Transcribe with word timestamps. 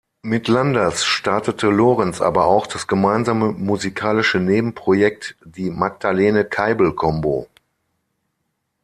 Mit 0.23 0.47
Landers 0.47 1.05
startete 1.05 1.69
Lorenz 1.69 2.21
aber 2.21 2.45
auch 2.45 2.65
das 2.65 2.87
gemeinsame 2.87 3.51
musikalische 3.51 4.39
Nebenprojekt 4.39 5.35
"Die 5.45 5.69
Magdalene 5.69 6.43
Keibel 6.43 6.95
Combo". 6.95 7.47